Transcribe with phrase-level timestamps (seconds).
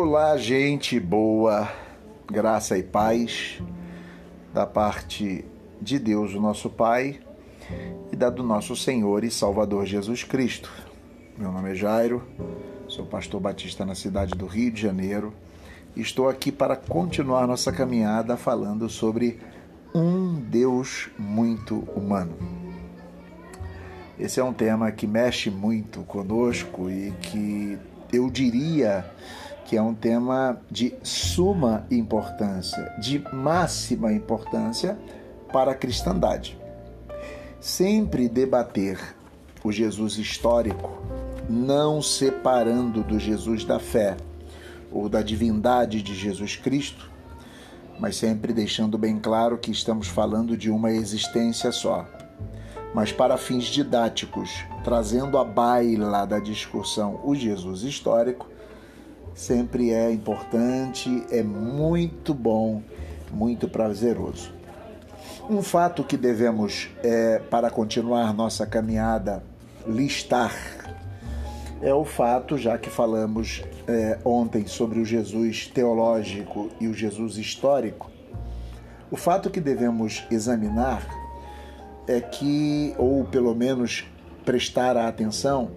[0.00, 1.68] Olá, gente boa,
[2.24, 3.60] graça e paz
[4.54, 5.44] da parte
[5.82, 7.18] de Deus, o nosso Pai,
[8.12, 10.70] e da do nosso Senhor e Salvador Jesus Cristo.
[11.36, 12.22] Meu nome é Jairo,
[12.86, 15.34] sou pastor batista na cidade do Rio de Janeiro
[15.96, 19.40] e estou aqui para continuar nossa caminhada falando sobre
[19.92, 22.38] um Deus muito humano.
[24.16, 27.76] Esse é um tema que mexe muito conosco e que
[28.12, 29.04] eu diria
[29.68, 34.98] que é um tema de suma importância, de máxima importância
[35.52, 36.58] para a cristandade.
[37.60, 38.98] Sempre debater
[39.62, 41.02] o Jesus histórico,
[41.50, 44.16] não separando do Jesus da fé
[44.90, 47.10] ou da divindade de Jesus Cristo,
[48.00, 52.06] mas sempre deixando bem claro que estamos falando de uma existência só.
[52.94, 54.48] Mas para fins didáticos,
[54.82, 58.48] trazendo a baila da discussão o Jesus histórico,
[59.38, 62.82] sempre é importante, é muito bom,
[63.30, 64.52] muito prazeroso.
[65.48, 69.40] Um fato que devemos, é, para continuar nossa caminhada,
[69.86, 70.52] listar
[71.80, 77.36] é o fato, já que falamos é, ontem sobre o Jesus teológico e o Jesus
[77.36, 78.10] histórico,
[79.08, 81.06] o fato que devemos examinar
[82.08, 84.04] é que, ou pelo menos
[84.44, 85.70] prestar a atenção,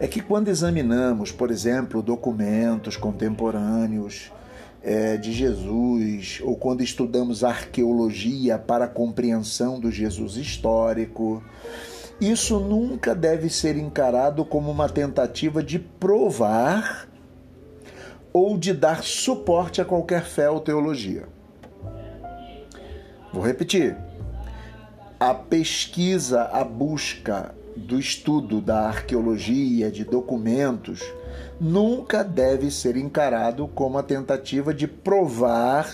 [0.00, 4.32] é que quando examinamos, por exemplo, documentos contemporâneos
[4.82, 11.42] é, de Jesus, ou quando estudamos arqueologia para compreensão do Jesus histórico,
[12.20, 17.08] isso nunca deve ser encarado como uma tentativa de provar
[18.32, 21.28] ou de dar suporte a qualquer fé ou teologia.
[23.32, 23.96] Vou repetir.
[25.18, 31.00] A pesquisa, a busca do estudo da arqueologia, de documentos,
[31.60, 35.92] nunca deve ser encarado como a tentativa de provar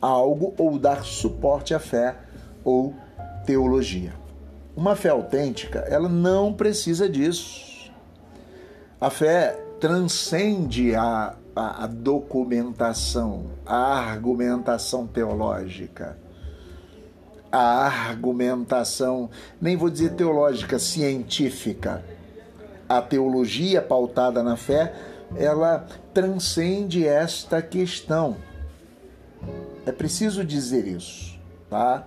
[0.00, 2.16] algo ou dar suporte à fé
[2.64, 2.94] ou
[3.44, 4.12] teologia.
[4.76, 7.90] Uma fé autêntica, ela não precisa disso.
[9.00, 16.21] A fé transcende a, a, a documentação, a argumentação teológica
[17.52, 19.28] a argumentação,
[19.60, 22.02] nem vou dizer teológica, científica.
[22.88, 24.94] A teologia pautada na fé,
[25.36, 28.36] ela transcende esta questão.
[29.84, 32.06] É preciso dizer isso, tá?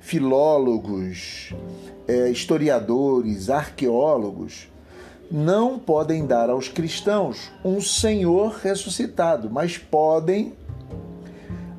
[0.00, 1.54] Filólogos,
[2.08, 4.68] é, historiadores, arqueólogos
[5.30, 10.54] não podem dar aos cristãos um Senhor ressuscitado, mas podem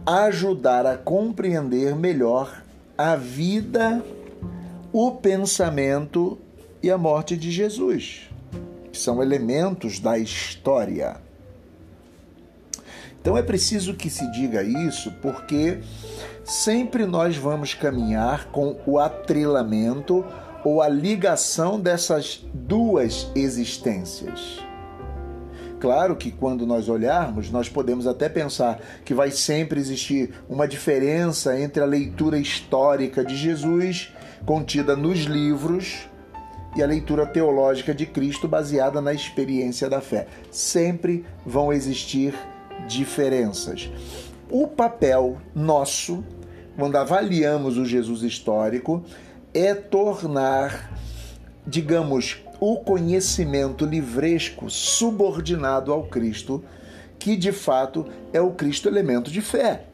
[0.06, 2.61] ajudar a compreender melhor
[3.02, 4.04] a vida,
[4.94, 6.38] o pensamento
[6.84, 8.30] e a morte de Jesus,
[8.92, 11.18] que são elementos da história.
[13.20, 15.80] Então é preciso que se diga isso, porque
[16.44, 20.26] sempre nós vamos caminhar com o atrelamento
[20.64, 24.71] ou a ligação dessas duas existências.
[25.82, 31.60] Claro que quando nós olharmos, nós podemos até pensar que vai sempre existir uma diferença
[31.60, 34.14] entre a leitura histórica de Jesus,
[34.46, 36.08] contida nos livros,
[36.76, 40.28] e a leitura teológica de Cristo, baseada na experiência da fé.
[40.52, 42.36] Sempre vão existir
[42.88, 43.90] diferenças.
[44.52, 46.24] O papel nosso,
[46.78, 49.04] quando avaliamos o Jesus histórico,
[49.52, 50.94] é tornar,
[51.66, 56.64] digamos, o conhecimento livresco subordinado ao Cristo,
[57.18, 59.86] que de fato é o Cristo elemento de fé.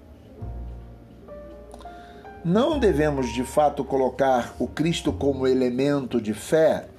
[2.43, 6.89] Não devemos de fato colocar o Cristo como elemento de fé,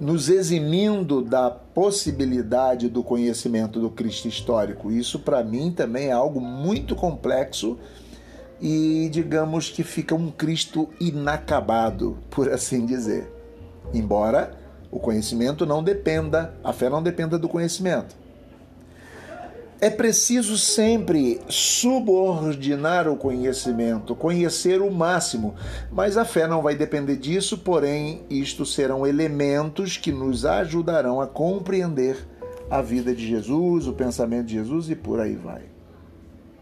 [0.00, 4.90] nos eximindo da possibilidade do conhecimento do Cristo histórico.
[4.90, 7.78] Isso, para mim, também é algo muito complexo
[8.58, 13.30] e, digamos que fica um Cristo inacabado, por assim dizer.
[13.92, 18.14] Embora o conhecimento não dependa, a fé não dependa do conhecimento.
[19.78, 25.54] É preciso sempre subordinar o conhecimento, conhecer o máximo,
[25.92, 31.26] mas a fé não vai depender disso, porém, isto serão elementos que nos ajudarão a
[31.26, 32.26] compreender
[32.70, 35.62] a vida de Jesus, o pensamento de Jesus e por aí vai.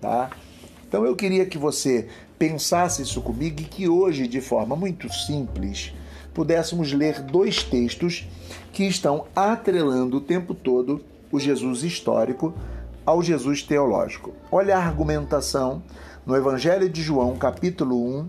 [0.01, 0.31] Tá?
[0.87, 5.93] Então eu queria que você pensasse isso comigo e que hoje, de forma muito simples,
[6.35, 8.29] pudéssemos ler dois textos
[8.73, 11.01] que estão atrelando o tempo todo
[11.31, 12.53] o Jesus histórico
[13.07, 14.33] ao Jesus teológico.
[14.51, 15.83] Olha a argumentação
[16.27, 18.29] no Evangelho de João, capítulo 1,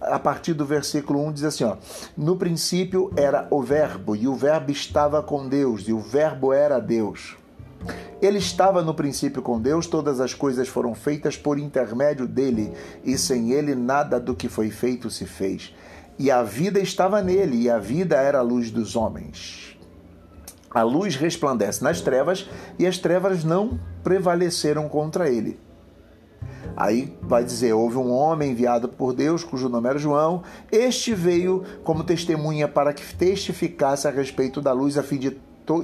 [0.00, 1.76] a partir do versículo 1 diz assim, ó:
[2.16, 6.78] No princípio era o verbo, e o verbo estava com Deus, e o verbo era
[6.78, 7.36] Deus.
[8.20, 12.72] Ele estava no princípio com Deus, todas as coisas foram feitas por intermédio dele,
[13.04, 15.74] e sem ele nada do que foi feito se fez.
[16.18, 19.76] E a vida estava nele, e a vida era a luz dos homens.
[20.70, 25.58] A luz resplandece nas trevas, e as trevas não prevaleceram contra ele.
[26.76, 30.42] Aí vai dizer: houve um homem enviado por Deus, cujo nome era João.
[30.70, 35.36] Este veio como testemunha para que testificasse a respeito da luz, a fim de,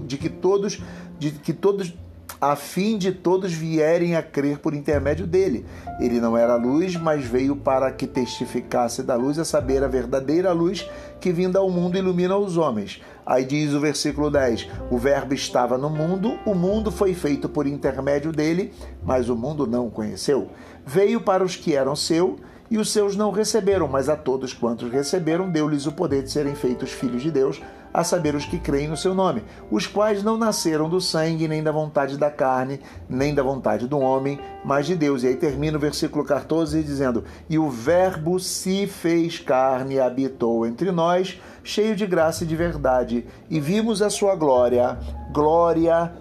[0.04, 0.82] de que todos,
[1.18, 1.94] de que todos
[2.40, 5.66] a fim de todos vierem a crer por intermédio dele.
[6.00, 10.50] Ele não era luz, mas veio para que testificasse da luz, a saber, a verdadeira
[10.52, 10.88] luz
[11.20, 13.02] que vinda ao mundo ilumina os homens.
[13.26, 17.66] Aí diz o versículo 10: O Verbo estava no mundo, o mundo foi feito por
[17.66, 18.72] intermédio dele,
[19.04, 20.48] mas o mundo não o conheceu.
[20.86, 22.38] Veio para os que eram seu,
[22.70, 26.54] e os seus não receberam, mas a todos quantos receberam, deu-lhes o poder de serem
[26.54, 27.60] feitos filhos de Deus
[27.92, 31.62] a saber, os que creem no seu nome, os quais não nasceram do sangue, nem
[31.62, 35.22] da vontade da carne, nem da vontade do homem, mas de Deus.
[35.22, 40.66] E aí termina o versículo 14 dizendo: E o Verbo se fez carne e habitou
[40.66, 44.98] entre nós, cheio de graça e de verdade, e vimos a sua glória,
[45.32, 46.12] glória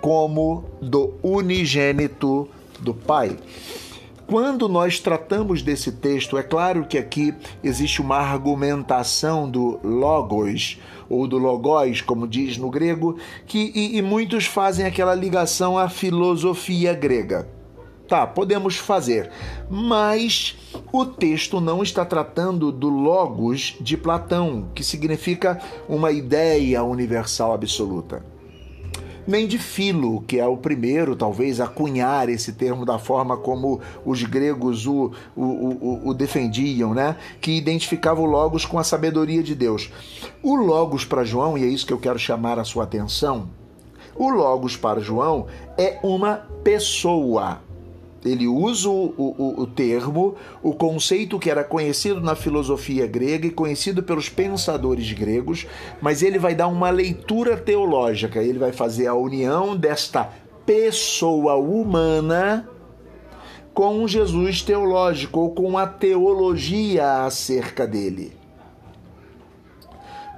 [0.00, 2.48] como do unigênito
[2.80, 3.38] do Pai.
[4.26, 11.26] Quando nós tratamos desse texto, é claro que aqui existe uma argumentação do logos, ou
[11.26, 13.16] do logos, como diz no grego,
[13.46, 17.48] que e, e muitos fazem aquela ligação à filosofia grega.
[18.06, 19.30] Tá, podemos fazer,
[19.70, 20.56] mas
[20.92, 25.58] o texto não está tratando do logos de Platão, que significa
[25.88, 28.33] uma ideia universal absoluta
[29.26, 33.80] nem de Filo, que é o primeiro, talvez, a cunhar esse termo da forma como
[34.04, 37.16] os gregos o, o, o, o defendiam, né?
[37.40, 39.90] que identificava o Logos com a sabedoria de Deus.
[40.42, 43.48] O Logos para João, e é isso que eu quero chamar a sua atenção,
[44.16, 45.46] o Logos para João
[45.76, 47.60] é uma pessoa
[48.24, 53.50] ele usa o, o, o, termo, o conceito que era conhecido na filosofia grega e
[53.50, 55.66] conhecido pelos pensadores gregos,
[56.00, 60.30] mas ele vai dar uma leitura teológica, ele vai fazer a união desta
[60.64, 62.68] pessoa humana
[63.74, 68.32] com um Jesus teológico ou com a teologia acerca dele.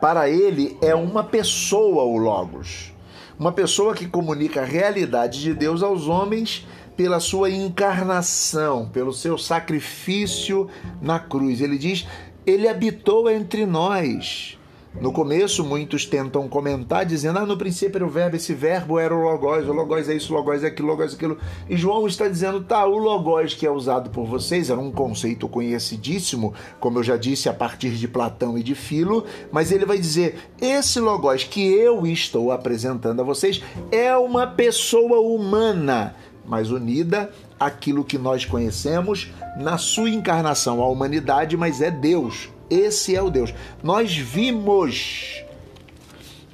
[0.00, 2.92] Para ele é uma pessoa o Logos,
[3.38, 6.66] uma pessoa que comunica a realidade de Deus aos homens
[6.96, 10.68] pela sua encarnação, pelo seu sacrifício
[11.00, 11.60] na cruz.
[11.60, 12.06] Ele diz:
[12.46, 14.55] Ele habitou entre nós.
[15.00, 19.14] No começo, muitos tentam comentar, dizendo: Ah, no princípio era o verbo, esse verbo era
[19.14, 21.38] o logos, o logos é isso, o logos é aquilo, o logos é aquilo.
[21.68, 25.48] E João está dizendo: Tá, o logos que é usado por vocês era um conceito
[25.48, 29.98] conhecidíssimo, como eu já disse, a partir de Platão e de Filo, mas ele vai
[29.98, 33.62] dizer: Esse logos que eu estou apresentando a vocês
[33.92, 36.14] é uma pessoa humana
[36.48, 42.48] mas unida àquilo que nós conhecemos na sua encarnação, a humanidade, mas é Deus.
[42.70, 43.54] Esse é o Deus.
[43.82, 45.44] Nós vimos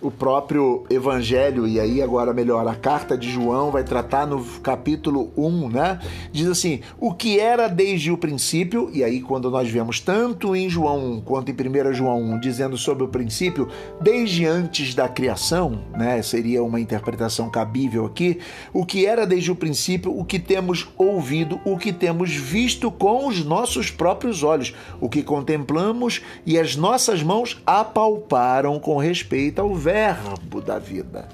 [0.03, 5.31] o próprio Evangelho, e aí agora melhor, a carta de João vai tratar no capítulo
[5.37, 6.01] 1, né?
[6.33, 10.69] Diz assim: o que era desde o princípio, e aí quando nós vemos tanto em
[10.69, 13.69] João 1 quanto em 1 João 1 dizendo sobre o princípio,
[14.01, 16.21] desde antes da criação, né?
[16.21, 18.41] Seria uma interpretação cabível aqui,
[18.73, 23.29] o que era desde o princípio, o que temos ouvido, o que temos visto com
[23.29, 29.73] os nossos próprios olhos, o que contemplamos e as nossas mãos apalparam com respeito ao
[29.75, 31.29] velho verbo da vida.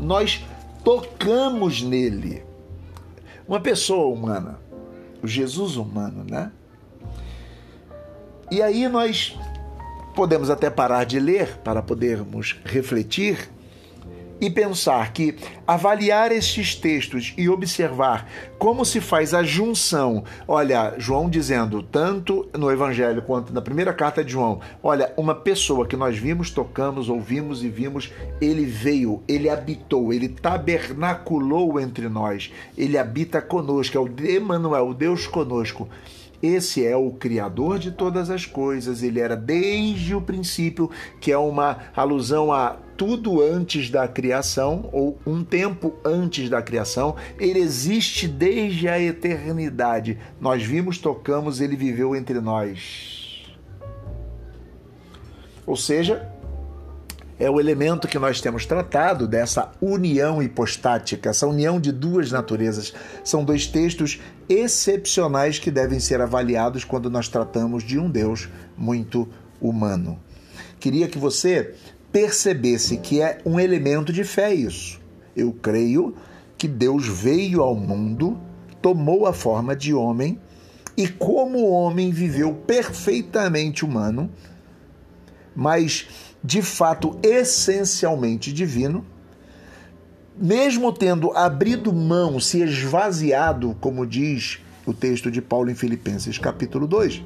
[0.00, 0.42] Nós
[0.82, 2.42] tocamos nele.
[3.46, 4.58] Uma pessoa humana,
[5.22, 6.50] o Jesus humano, né?
[8.50, 9.38] E aí nós
[10.14, 13.50] podemos até parar de ler para podermos refletir
[14.42, 21.30] e pensar que avaliar estes textos e observar como se faz a junção, olha, João
[21.30, 26.18] dizendo, tanto no Evangelho quanto na primeira carta de João, olha, uma pessoa que nós
[26.18, 33.40] vimos, tocamos, ouvimos e vimos, ele veio, ele habitou, ele tabernaculou entre nós, ele habita
[33.40, 35.88] conosco, é o Emmanuel, o Deus conosco.
[36.42, 41.38] Esse é o Criador de todas as coisas, ele era desde o princípio, que é
[41.38, 48.26] uma alusão a tudo antes da criação, ou um tempo antes da criação, ele existe
[48.26, 50.18] desde a eternidade.
[50.40, 53.44] Nós vimos, tocamos, ele viveu entre nós.
[55.66, 56.28] Ou seja,
[57.42, 62.94] é o elemento que nós temos tratado dessa união hipostática, essa união de duas naturezas.
[63.24, 69.28] São dois textos excepcionais que devem ser avaliados quando nós tratamos de um Deus muito
[69.60, 70.20] humano.
[70.78, 71.74] Queria que você
[72.12, 75.00] percebesse que é um elemento de fé isso.
[75.34, 76.14] Eu creio
[76.56, 78.40] que Deus veio ao mundo,
[78.80, 80.38] tomou a forma de homem
[80.96, 84.30] e, como homem, viveu perfeitamente humano,
[85.56, 86.06] mas
[86.42, 89.04] de fato essencialmente divino,
[90.36, 96.86] mesmo tendo abrido mão, se esvaziado, como diz o texto de Paulo em Filipenses, capítulo
[96.86, 97.22] 2.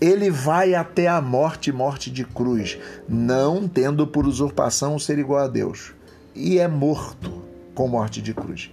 [0.00, 5.48] Ele vai até a morte, morte de cruz, não tendo por usurpação ser igual a
[5.48, 5.92] Deus,
[6.34, 7.42] e é morto
[7.74, 8.70] com morte de cruz.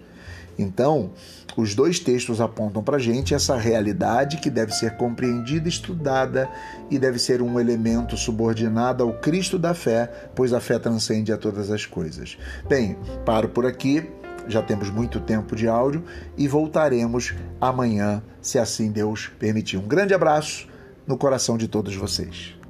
[0.58, 1.12] Então,
[1.56, 6.50] os dois textos apontam para a gente essa realidade que deve ser compreendida, estudada
[6.90, 11.38] e deve ser um elemento subordinado ao Cristo da fé, pois a fé transcende a
[11.38, 12.38] todas as coisas.
[12.68, 14.10] Bem, paro por aqui,
[14.48, 16.04] já temos muito tempo de áudio
[16.38, 19.78] e voltaremos amanhã, se assim Deus permitir.
[19.78, 20.68] Um grande abraço
[21.06, 22.61] no coração de todos vocês.